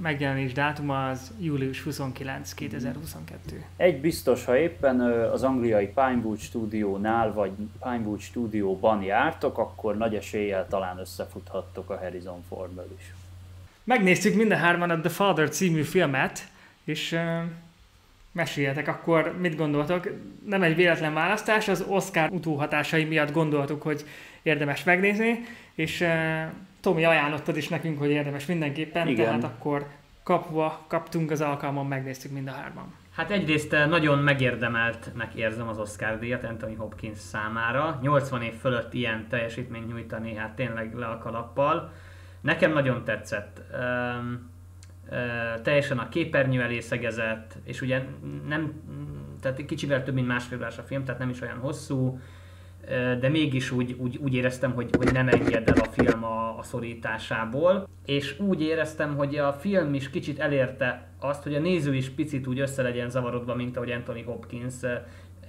[0.00, 3.64] megjelenés dátuma az július 29, 2022.
[3.76, 7.50] Egy biztos, ha éppen az angliai Pinewood stúdiónál vagy
[7.82, 13.14] Pinewood stúdióban jártok, akkor nagy eséllyel talán összefuthattok a Harrison Fordből is.
[13.84, 16.48] Megnéztük minden hárman a The Father című filmet,
[16.84, 17.42] és uh,
[18.32, 20.08] meséljetek akkor, mit gondoltok.
[20.46, 24.04] Nem egy véletlen választás, az Oscar utóhatásai miatt gondoltuk, hogy
[24.42, 25.40] érdemes megnézni,
[25.74, 26.42] és uh,
[26.82, 29.24] Tomi ajánlottad is nekünk, hogy érdemes mindenképpen, Igen.
[29.24, 29.86] tehát akkor
[30.22, 32.94] kapva, kaptunk az alkalmon, megnéztük mind a hárman.
[33.16, 37.98] Hát egyrészt eh, nagyon megérdemeltnek érzem az Oscar díjat Anthony Hopkins számára.
[38.02, 41.92] 80 év fölött ilyen teljesítményt nyújtani, hát tényleg le a kalappal.
[42.40, 43.62] Nekem nagyon tetszett.
[43.72, 44.50] Um,
[45.10, 48.02] uh, teljesen a képernyő elé szegezett, és ugye
[48.48, 48.72] nem,
[49.40, 52.20] tehát kicsivel több mint másfél órás a film, tehát nem is olyan hosszú
[53.20, 56.62] de mégis úgy, úgy, úgy éreztem, hogy, hogy nem enged el a film a, a
[56.62, 62.10] szorításából, és úgy éreztem, hogy a film is kicsit elérte azt, hogy a néző is
[62.10, 64.74] picit úgy össze legyen zavarodva, mint ahogy Anthony Hopkins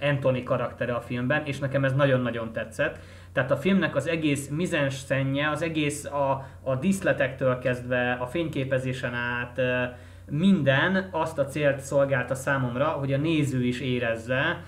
[0.00, 2.98] Anthony karaktere a filmben, és nekem ez nagyon-nagyon tetszett.
[3.32, 5.04] Tehát a filmnek az egész mizens
[5.52, 9.60] az egész a, a díszletektől kezdve, a fényképezésen át,
[10.30, 14.62] minden azt a célt szolgálta számomra, hogy a néző is érezze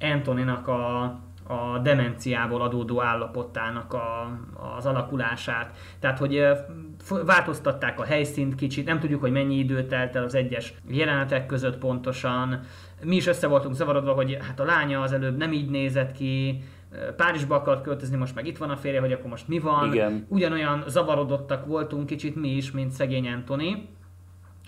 [0.00, 1.02] Antoninak a,
[1.46, 4.38] a demenciából adódó állapotának a,
[4.76, 5.76] az alakulását.
[6.00, 6.46] Tehát, hogy
[7.24, 11.78] változtatták a helyszínt kicsit, nem tudjuk, hogy mennyi idő telt el az egyes jelenetek között
[11.78, 12.60] pontosan.
[13.02, 16.62] Mi is össze voltunk zavarodva, hogy hát a lánya az előbb nem így nézett ki,
[17.16, 19.92] Párizsba akart költözni, most meg itt van a férje, hogy akkor most mi van.
[19.92, 20.26] Igen.
[20.28, 23.88] Ugyanolyan zavarodottak voltunk kicsit mi is, mint szegény Antoni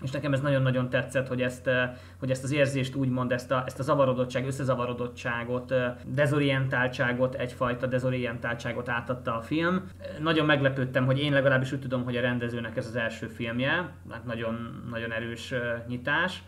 [0.01, 3.63] és nekem ez nagyon-nagyon tetszett, hogy ezt, eh, hogy ezt az érzést úgymond, ezt a,
[3.65, 9.89] ezt a zavarodottság, összezavarodottságot, eh, dezorientáltságot, egyfajta dezorientáltságot átadta a film.
[10.19, 14.25] Nagyon meglepődtem, hogy én legalábbis úgy tudom, hogy a rendezőnek ez az első filmje, hát
[14.25, 16.43] nagyon, nagyon erős eh, nyitás.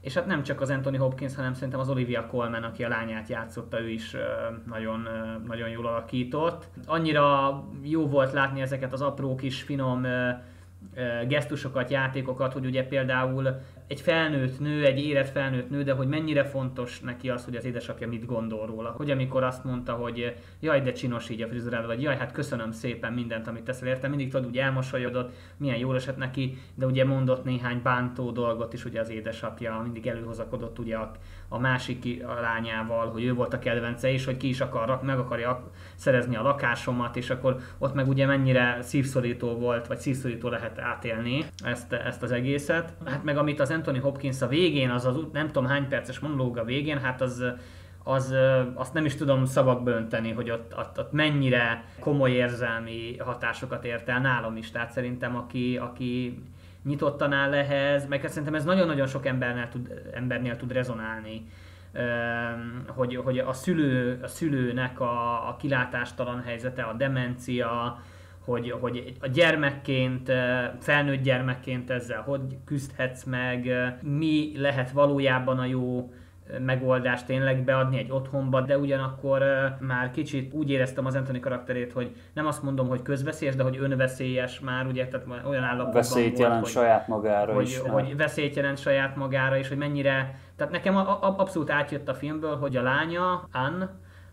[0.00, 3.28] És hát nem csak az Anthony Hopkins, hanem szerintem az Olivia Colman, aki a lányát
[3.28, 4.16] játszotta, ő is
[4.66, 5.08] nagyon,
[5.46, 6.68] nagyon jól alakított.
[6.86, 10.06] Annyira jó volt látni ezeket az apró kis finom
[11.28, 16.44] gesztusokat, játékokat, hogy ugye például egy felnőtt nő, egy érett felnőtt nő, de hogy mennyire
[16.44, 18.94] fontos neki az, hogy az édesapja mit gondol róla.
[18.96, 22.72] Hogy amikor azt mondta, hogy jaj, de csinos így a frizurád, vagy jaj, hát köszönöm
[22.72, 27.04] szépen mindent, amit teszel érte, mindig tudod, úgy elmosolyodott, milyen jól esett neki, de ugye
[27.04, 31.10] mondott néhány bántó dolgot is ugye az édesapja, mindig előhozakodott ugye a,
[31.48, 35.18] a másik a lányával, hogy ő volt a kedvence, és hogy ki is akar, meg
[35.18, 40.78] akarja szerezni a lakásomat, és akkor ott meg ugye mennyire szívszorító volt, vagy szívszorító lehet
[40.78, 42.92] átélni ezt, ezt az egészet.
[43.04, 46.56] Hát meg amit az Anthony Hopkins a végén, az az nem tudom hány perces monológ
[46.56, 47.44] a végén, hát az,
[48.04, 48.34] az,
[48.74, 54.08] azt nem is tudom szavakba önteni, hogy ott, ott, ott mennyire komoly érzelmi hatásokat ért
[54.08, 54.70] el nálam is.
[54.70, 56.42] Tehát szerintem aki, aki
[56.84, 61.46] nyitottan áll ehhez, meg szerintem ez nagyon-nagyon sok embernél tud, embernél tud rezonálni,
[62.86, 68.00] hogy, hogy a, szülő, a szülőnek a, a kilátástalan helyzete, a demencia,
[68.44, 70.32] hogy, hogy a gyermekként,
[70.78, 73.70] felnőtt gyermekként ezzel hogy küzdhetsz meg,
[74.02, 76.10] mi lehet valójában a jó
[76.58, 79.42] megoldást tényleg beadni egy otthonba, de ugyanakkor
[79.80, 83.78] már kicsit úgy éreztem az Anthony karakterét, hogy nem azt mondom, hogy közveszélyes, de hogy
[83.80, 87.78] önveszélyes már, ugye, tehát olyan állapotban Veszélyt volt, jelent hogy, saját magára hogy, is.
[87.78, 92.14] Hogy veszélyt jelent saját magára, és hogy mennyire, tehát nekem a, a, abszolút átjött a
[92.14, 93.82] filmből, hogy a lánya, Ann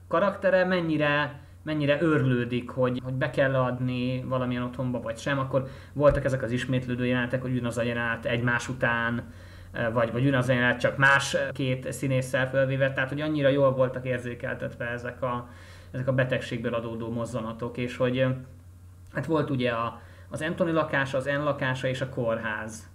[0.07, 6.25] karaktere mennyire mennyire örlődik, hogy, hogy be kell adni valamilyen otthonba, vagy sem, akkor voltak
[6.25, 9.23] ezek az ismétlődő jelenetek, hogy ugyanaz a jelenet egymás után,
[9.71, 13.71] eh, vagy, vagy ugyanaz a jelenet, csak más két színésszel fölvéve, tehát hogy annyira jól
[13.71, 15.49] voltak érzékeltetve ezek a,
[15.91, 18.27] ezek a betegségből adódó mozzanatok, és hogy
[19.13, 22.89] hát volt ugye a, az Anthony lakása, az N lakása és a kórház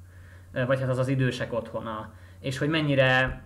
[0.66, 3.42] vagy hát az az idősek otthona, és hogy mennyire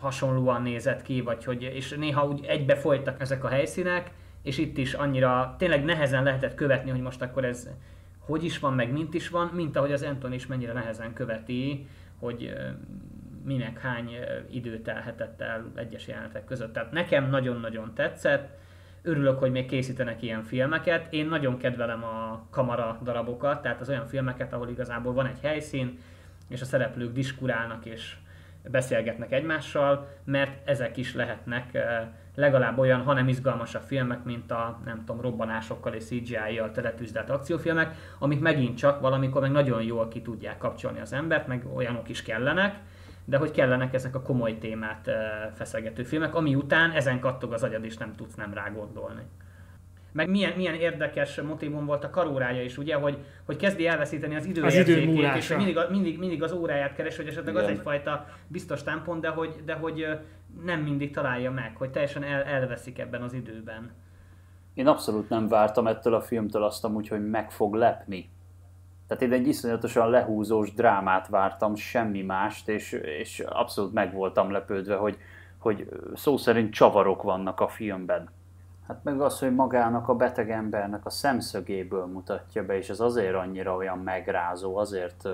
[0.00, 4.10] hasonlóan nézett ki, vagy hogy, és néha úgy egybe folytak ezek a helyszínek,
[4.42, 7.68] és itt is annyira tényleg nehezen lehetett követni, hogy most akkor ez
[8.18, 11.86] hogy is van, meg mint is van, mint ahogy az Anton is mennyire nehezen követi,
[12.18, 12.54] hogy
[13.44, 14.10] minek hány
[14.50, 16.72] idő telhetett el egyes jelenetek között.
[16.72, 18.58] Tehát nekem nagyon-nagyon tetszett,
[19.02, 21.12] örülök, hogy még készítenek ilyen filmeket.
[21.12, 25.98] Én nagyon kedvelem a kamara darabokat, tehát az olyan filmeket, ahol igazából van egy helyszín,
[26.48, 28.16] és a szereplők diskurálnak és
[28.70, 31.78] beszélgetnek egymással, mert ezek is lehetnek
[32.34, 38.40] legalább olyan, hanem izgalmasabb filmek, mint a nem tudom, robbanásokkal és CGI-jal teletűzdelt akciófilmek, amik
[38.40, 42.78] megint csak valamikor meg nagyon jól ki tudják kapcsolni az embert, meg olyanok is kellenek,
[43.24, 45.10] de hogy kellenek ezek a komoly témát
[45.54, 49.22] feszegető filmek, ami után ezen kattog az agyad, és nem tudsz nem rá gondolni.
[50.12, 54.44] Meg milyen, milyen érdekes motivum volt a karórája is, ugye, hogy, hogy kezdi elveszíteni az
[54.44, 57.64] időérzékét, az és mindig, mindig, mindig az óráját keres, hogy esetleg Igen.
[57.64, 60.06] az egyfajta biztos támpont, de hogy, de hogy
[60.64, 63.90] nem mindig találja meg, hogy teljesen el, elveszik ebben az időben.
[64.74, 68.30] Én abszolút nem vártam ettől a filmtől azt amúgy, hogy meg fog lepni.
[69.06, 74.96] Tehát én egy iszonyatosan lehúzós drámát vártam, semmi mást, és, és abszolút meg voltam lepődve,
[74.96, 75.16] hogy,
[75.58, 78.28] hogy szó szerint csavarok vannak a filmben.
[78.88, 83.34] Hát meg az, hogy magának a beteg embernek a szemszögéből mutatja be, és ez azért
[83.34, 85.28] annyira olyan megrázó, azért,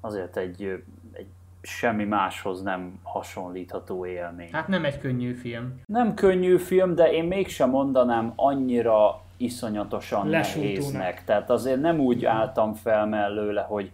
[0.00, 1.26] azért egy, egy
[1.62, 4.48] semmi máshoz nem hasonlítható élmény.
[4.52, 5.80] Hát nem egy könnyű film.
[5.86, 11.24] Nem könnyű film, de én mégsem mondanám annyira iszonyatosan nehéznek.
[11.24, 13.90] Tehát azért nem úgy álltam fel mellőle, hogy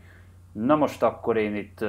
[0.53, 1.85] na most akkor én itt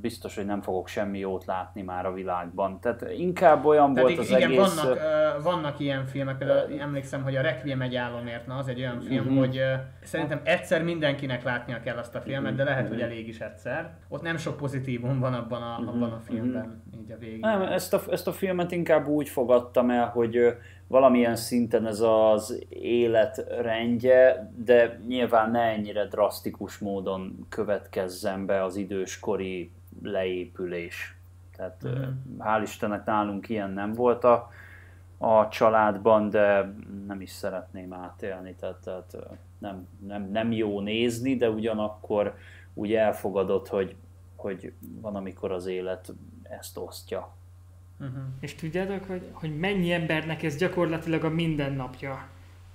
[0.00, 2.80] biztos, hogy nem fogok semmi jót látni már a világban.
[2.80, 4.82] Tehát inkább olyan Pedig volt az igen, egész...
[4.82, 4.98] Vannak,
[5.42, 9.24] vannak ilyen filmek, például emlékszem, hogy a Requiem egy álomért, na az egy olyan film,
[9.24, 9.38] uh-huh.
[9.38, 9.62] hogy
[10.02, 12.98] szerintem egyszer mindenkinek látnia kell azt a filmet, de lehet, uh-huh.
[12.98, 13.96] hogy elég is egyszer.
[14.08, 15.94] Ott nem sok pozitívum van abban a, uh-huh.
[15.94, 17.02] abban a filmben, uh-huh.
[17.02, 17.38] így a végén.
[17.40, 20.56] Nem, ezt a, ezt a filmet inkább úgy fogadtam el, hogy
[20.88, 29.70] valamilyen szinten ez az életrendje, de nyilván ne ennyire drasztikus módon következzen be az időskori
[30.02, 31.16] leépülés.
[31.56, 32.06] Tehát uh-huh.
[32.38, 34.50] hál' Istennek nálunk ilyen nem volt a,
[35.18, 36.74] a családban, de
[37.06, 39.16] nem is szeretném átélni, tehát, tehát
[39.58, 42.34] nem, nem, nem jó nézni, de ugyanakkor
[42.74, 43.96] úgy elfogadott, hogy,
[44.36, 47.35] hogy van, amikor az élet ezt osztja.
[48.00, 48.22] Uh-huh.
[48.40, 52.28] És tudjátok, hogy, hogy mennyi embernek ez gyakorlatilag a mindennapja.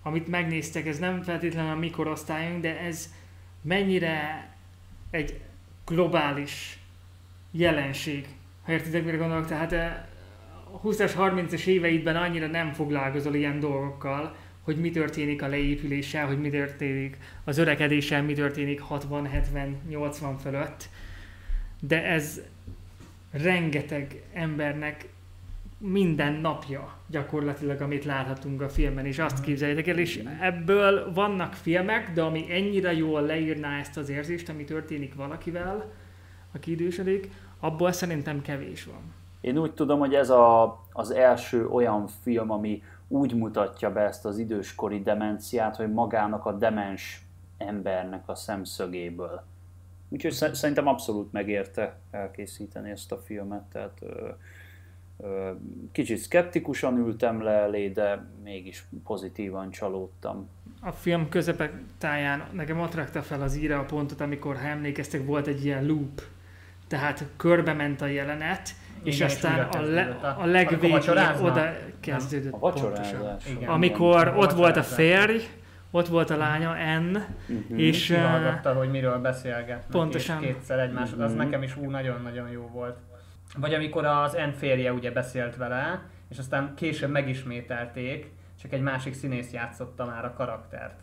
[0.03, 3.13] Amit megnéztek, ez nem feltétlenül a mi korosztályunk, de ez
[3.61, 4.49] mennyire
[5.09, 5.41] egy
[5.85, 6.79] globális
[7.51, 8.27] jelenség.
[8.63, 9.95] Ha értitek, mire gondolok, tehát eh,
[10.71, 16.39] a 20-as, 30-as éveidben annyira nem foglalkozol ilyen dolgokkal, hogy mi történik a leépüléssel, hogy
[16.39, 20.89] mi történik az öregedéssel, mi történik 60, 70, 80 fölött.
[21.79, 22.41] De ez
[23.31, 25.09] rengeteg embernek
[25.77, 32.11] minden napja gyakorlatilag, amit láthatunk a filmben, és azt képzeljétek el, és ebből vannak filmek,
[32.13, 35.91] de ami ennyire jól leírná ezt az érzést, ami történik valakivel,
[36.53, 39.13] aki idősödik, abból szerintem kevés van.
[39.41, 44.25] Én úgy tudom, hogy ez a, az első olyan film, ami úgy mutatja be ezt
[44.25, 47.21] az időskori demenciát, hogy magának a demens
[47.57, 49.43] embernek a szemszögéből.
[50.13, 54.29] Úgyhogy szerintem abszolút megérte elkészíteni ezt a filmet, tehát ö,
[55.17, 55.51] ö,
[55.91, 60.49] kicsit szkeptikusan ültem le elé, de mégis pozitívan csalódtam.
[60.81, 61.27] A film
[61.97, 65.85] táján nekem ott rakta fel az íra a pontot, amikor, ha emlékeztek, volt egy ilyen
[65.85, 66.21] loop.
[66.87, 68.69] Tehát körbe ment a jelenet,
[69.03, 71.01] és Igen, aztán és a, le, a legvégén
[71.41, 73.37] oda kezdődött a pontosan.
[73.49, 75.43] Igen, Amikor igen, ott volt a férj,
[75.91, 77.79] ott volt a lánya N, uh-huh.
[77.79, 78.05] és...
[78.05, 80.39] Kihallgatta, hogy miről beszélgetnek, pontosan.
[80.39, 81.25] kétszer egymásod, uh-huh.
[81.25, 81.41] az mhm.
[81.41, 82.97] nekem is ú, nagyon-nagyon jó volt.
[83.57, 89.13] Vagy amikor az N férje ugye beszélt vele, és aztán később megismételték, csak egy másik
[89.13, 90.99] színész játszotta már a karaktert.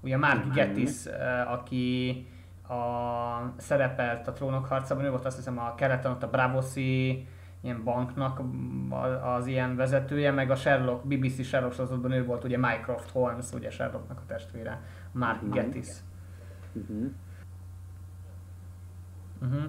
[0.00, 0.54] Ugye Mark uh-huh.
[0.54, 2.26] Gettis, eh, aki
[2.68, 7.26] a, szerepelt a trónok harcában, ő volt azt hiszem a keleten, ott a Bravoszi
[7.62, 8.40] ilyen banknak
[9.22, 13.70] az ilyen vezetője, meg a Sherlock, BBC Sherlock sorozatban ő volt ugye Mycroft Holmes, ugye
[13.70, 14.80] Sherlocknak a testvére,
[15.12, 15.50] Mark mm-hmm.
[15.50, 15.88] Gettis.
[16.72, 17.10] Uh-huh.
[19.42, 19.62] Uh-huh.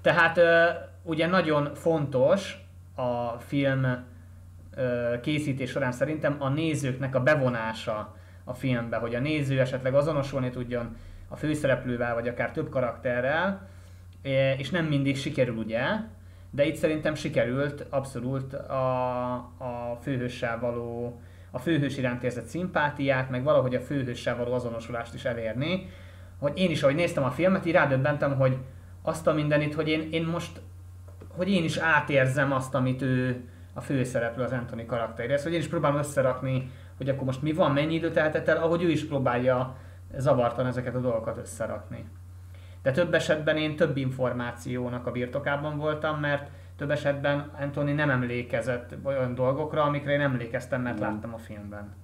[0.00, 0.40] Tehát
[1.02, 4.04] ugye nagyon fontos a film
[5.22, 10.96] készítés során szerintem a nézőknek a bevonása a filmbe, hogy a néző esetleg azonosulni tudjon
[11.28, 13.68] a főszereplővel, vagy akár több karakterrel,
[14.56, 15.82] és nem mindig sikerül ugye,
[16.50, 23.44] de itt szerintem sikerült abszolút a, a főhőssel való, a főhős iránt érzett szimpátiát, meg
[23.44, 25.90] valahogy a főhőssel való azonosulást is elérni,
[26.38, 28.58] hogy én is, ahogy néztem a filmet, így rádöbbentem, hogy
[29.02, 30.60] azt a mindenit, hogy én, én most,
[31.28, 33.44] hogy én is átérzem azt, amit ő,
[33.76, 35.40] a főszereplő, az Anthony karakterje.
[35.42, 38.82] hogy én is próbálom összerakni, hogy akkor most mi van, mennyi időt eltett el, ahogy
[38.82, 39.76] ő is próbálja
[40.16, 42.04] zavartan ezeket a dolgokat összerakni.
[42.82, 48.94] De több esetben én több információnak a birtokában voltam, mert több esetben Anthony nem emlékezett
[49.02, 51.94] olyan dolgokra, amikre én emlékeztem, mert láttam a filmben.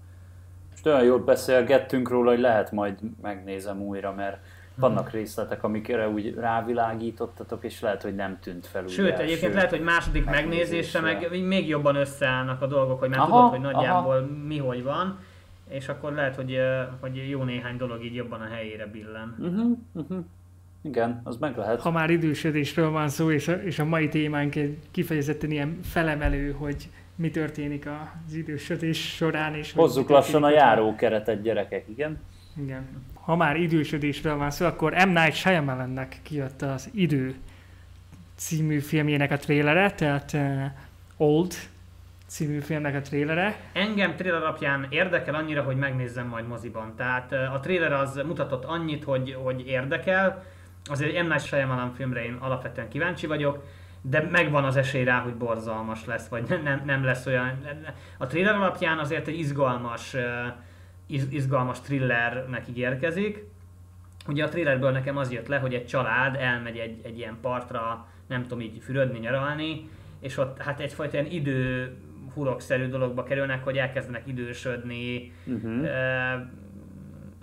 [0.71, 4.39] Most olyan jól beszélgettünk róla, hogy lehet majd megnézem újra, mert
[4.75, 8.87] vannak részletek, amikre úgy rávilágítottatok, és lehet, hogy nem tűnt fel.
[8.87, 13.19] Sőt, első egyébként lehet, hogy második megnézésre meg még jobban összeállnak a dolgok, hogy már
[13.19, 14.27] aha, tudod, hogy nagyjából aha.
[14.47, 15.19] mi hogy van,
[15.69, 16.59] és akkor lehet, hogy,
[17.01, 19.37] hogy jó néhány dolog így jobban a helyére billen.
[19.39, 20.25] Uh-huh, uh-huh.
[20.83, 21.81] Igen, az meg lehet.
[21.81, 26.53] Ha már idősödésről van szó, és a, és a mai témánk egy kifejezetten ilyen felemelő,
[26.53, 29.55] hogy mi történik az idősödés során.
[29.55, 32.21] És Hozzuk lassan a járókeretet, gyerekek, igen?
[32.57, 32.88] Igen.
[33.14, 35.09] Ha már idősödésről van szó, akkor M.
[35.09, 37.35] Night Shyamalannek kijött az Idő
[38.37, 40.64] című filmjének a trélere, tehát uh,
[41.16, 41.55] Old
[42.27, 43.57] című filmnek a trélere.
[43.73, 46.95] Engem tréler alapján érdekel annyira, hogy megnézzem majd moziban.
[46.97, 50.45] Tehát uh, a tréler az mutatott annyit, hogy, hogy érdekel.
[50.85, 51.29] Azért egy M.
[51.29, 53.64] Night Shyamalan filmre én alapvetően kíváncsi vagyok
[54.03, 57.59] de megvan az esély rá, hogy borzalmas lesz, vagy nem, nem lesz olyan.
[58.18, 60.16] A trailer alapján azért egy izgalmas,
[61.31, 63.45] izgalmas thrillernek ígérkezik.
[64.27, 68.07] Ugye a trailerből nekem az jött le, hogy egy család elmegy egy, egy ilyen partra,
[68.27, 69.88] nem tudom így fürödni, nyaralni,
[70.21, 71.95] és ott hát egyfajta ilyen idő
[72.35, 75.87] hurokszerű dologba kerülnek, hogy elkezdenek idősödni, uh-huh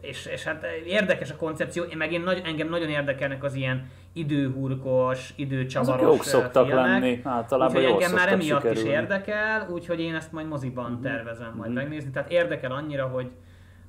[0.01, 3.89] és, és hát érdekes a koncepció, én meg én nagy, engem nagyon érdekelnek az ilyen
[4.13, 6.85] időhurkos, időcsavaros Azok jók szoktak filmek.
[6.85, 8.89] lenni, általában úgyhogy engem már emiatt sikerülni.
[8.89, 11.01] is érdekel, úgyhogy én ezt majd moziban uh-huh.
[11.01, 11.73] tervezem majd uh-huh.
[11.73, 12.11] megnézni.
[12.11, 13.29] Tehát érdekel annyira, hogy,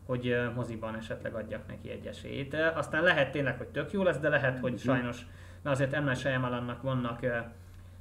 [0.06, 2.56] hogy moziban esetleg adjak neki egy esélyt.
[2.74, 4.94] Aztán lehet tényleg, hogy tök jó lesz, de lehet, hogy uh-huh.
[4.94, 5.26] sajnos,
[5.62, 7.20] na azért Emma Shyamalannak vannak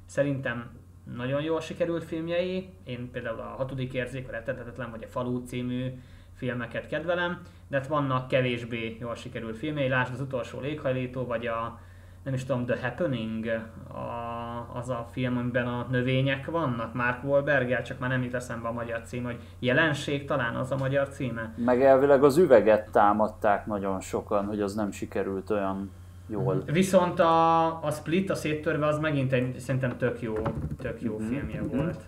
[0.06, 0.70] szerintem
[1.16, 2.68] nagyon jól sikerült filmjei.
[2.84, 5.92] Én például a hatodik érzék, a Rettetetetlen, vagy a Falú című
[6.40, 11.78] filmeket kedvelem, de hát vannak kevésbé jól sikerült filmjei, lásd az utolsó léghajlító, vagy a
[12.22, 13.46] nem is tudom, The Happening,
[13.92, 18.68] a, az a film, amiben a növények vannak, Mark wahlberg csak már nem jut eszembe
[18.68, 21.54] a magyar cím, hogy jelenség talán az a magyar címe.
[21.56, 25.90] Meg elvileg az üveget támadták nagyon sokan, hogy az nem sikerült olyan
[26.26, 26.62] jól.
[26.66, 30.34] Viszont a, a Split, a széttörve, az megint egy szerintem tök jó,
[30.78, 31.28] tök jó mm-hmm.
[31.28, 31.76] filmje mm-hmm.
[31.76, 32.00] volt.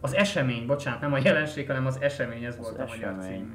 [0.00, 3.08] Az esemény, bocsánat, nem a jelenség, hanem az esemény, ez az volt esemény.
[3.08, 3.54] a magyar cím,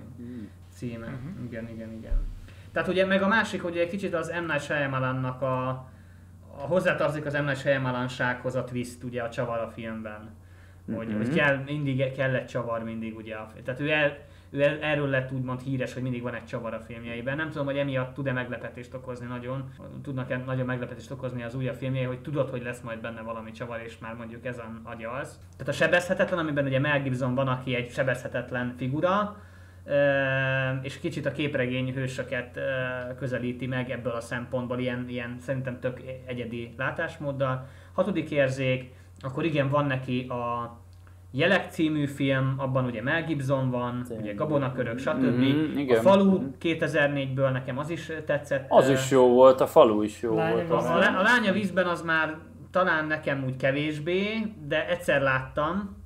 [0.74, 1.06] címe.
[1.06, 1.46] Uh-huh.
[1.46, 2.34] Igen, igen, igen.
[2.72, 4.46] Tehát ugye meg a másik, hogy egy kicsit az M.
[4.46, 5.68] Night Shyamalannak a,
[6.58, 7.44] a hozzátartozik az M.
[7.44, 10.36] Night Shyamalansághoz a twist ugye a csavar a filmben.
[10.86, 11.26] Hogy, uh-huh.
[11.26, 13.36] hogy kell, mindig kell egy csavar mindig ugye.
[13.36, 14.18] A, tehát ő el,
[14.82, 17.36] erről lett úgymond híres, hogy mindig van egy csavar a filmjeiben.
[17.36, 19.70] Nem tudom, hogy emiatt tud-e meglepetést okozni nagyon,
[20.04, 23.82] tudnak-e nagyon meglepetést okozni az újabb filmjei, hogy tudod, hogy lesz majd benne valami csavar,
[23.86, 25.40] és már mondjuk ez agya az.
[25.52, 29.38] Tehát a sebezhetetlen, amiben ugye Mel Gibson van, aki egy sebezhetetlen figura,
[30.82, 32.60] és kicsit a képregény hősöket
[33.18, 37.68] közelíti meg ebből a szempontból, ilyen, ilyen szerintem tök egyedi látásmóddal.
[37.94, 40.78] Hatodik érzék, akkor igen, van neki a
[41.38, 44.24] Jelek című film, abban ugye Mel Gibson van, Tényleg.
[44.24, 45.24] ugye Gabonakörök, stb.
[45.24, 45.98] Mm-hmm, igen.
[45.98, 48.66] A Falu 2004-ből nekem az is tetszett.
[48.70, 50.84] Az is jó volt, a Falu is jó Lánya volt.
[50.84, 52.38] A, a, Lánya vízben az már
[52.72, 56.04] talán nekem úgy kevésbé, de egyszer láttam,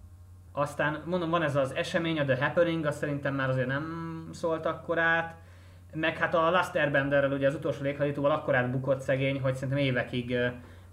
[0.52, 3.86] aztán mondom, van ez az esemény, a The Happening, azt szerintem már azért nem
[4.32, 5.36] szólt akkor át.
[5.94, 10.32] Meg hát a Last Airbenderrel, ugye az utolsó léghajtóval akkor átbukott szegény, hogy szerintem évekig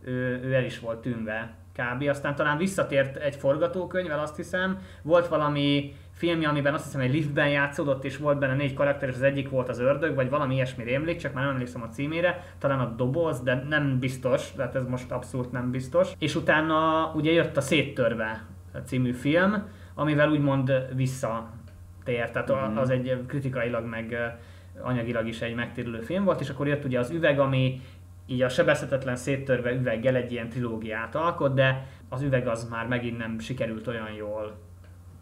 [0.05, 2.09] ő, ő el is volt tűnve kb.
[2.09, 4.79] Aztán talán visszatért egy forgatókönyvvel, azt hiszem.
[5.03, 9.15] Volt valami filmje, amiben azt hiszem egy liftben játszódott, és volt benne négy karakter, és
[9.15, 12.45] az egyik volt az ördög, vagy valami ilyesmi rémlik, csak már nem emlékszem a címére,
[12.59, 16.12] talán a doboz, de nem biztos, tehát ez most abszolút nem biztos.
[16.19, 18.45] És utána ugye jött a Széttörve
[18.85, 19.64] című film,
[19.95, 22.77] amivel úgymond visszatér, tehát mm-hmm.
[22.77, 24.37] az egy kritikailag meg
[24.81, 27.81] anyagilag is egy megtérülő film volt, és akkor jött ugye az üveg, ami
[28.27, 33.18] így a sebezhetetlen széttörve üveggel egy ilyen trilógiát alkot, de az üveg az már megint
[33.18, 34.57] nem sikerült olyan jól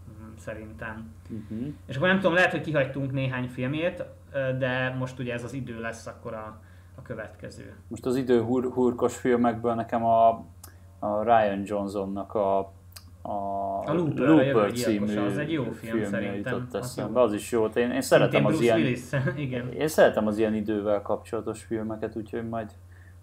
[0.09, 1.13] mm, szerintem.
[1.31, 1.67] Uh-huh.
[1.87, 4.05] És akkor nem tudom, lehet, hogy kihagytunk néhány filmét,
[4.59, 6.61] de most ugye ez az idő lesz akkor a,
[6.95, 7.75] a következő.
[7.89, 10.29] Most az idő hur, hurkos filmekből nekem a,
[10.99, 12.73] a Ryan Johnsonnak a
[13.27, 16.67] a, a Looper, Looper című az egy jó film szerintem.
[16.69, 17.65] Az, eszembe, az is jó.
[17.65, 19.01] Én, én szeretem az ilyen, Willis.
[19.37, 19.73] Igen.
[19.73, 22.71] Én szeretem az ilyen idővel kapcsolatos filmeket, úgyhogy majd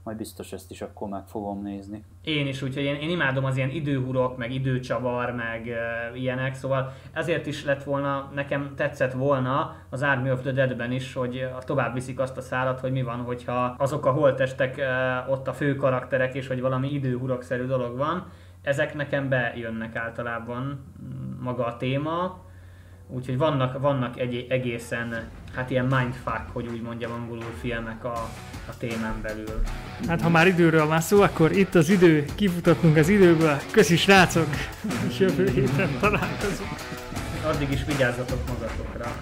[0.03, 2.03] majd biztos ezt is akkor meg fogom nézni.
[2.23, 5.65] Én is, úgyhogy én, én imádom az ilyen időhurok, meg időcsavar, meg
[6.11, 10.91] uh, ilyenek, szóval ezért is lett volna, nekem tetszett volna az Army of the Dead-ben
[10.91, 15.31] is, hogy tovább viszik azt a szárat, hogy mi van, hogyha azok a holtestek uh,
[15.31, 18.25] ott a fő karakterek, és hogy valami időhurokszerű dolog van.
[18.61, 20.93] Ezek nekem bejönnek általában
[21.39, 22.39] maga a téma,
[23.07, 28.13] úgyhogy vannak, vannak egy, egészen hát ilyen mindfuck, hogy úgy mondjam angolul filmek a,
[28.71, 29.61] a témán belül.
[30.07, 33.61] Hát ha már időről van szó, akkor itt az idő, kifutattunk az időből.
[33.71, 34.47] Köszi srácok,
[35.19, 36.69] jövő héten találkozunk.
[37.45, 39.15] Addig is vigyázzatok magatokra.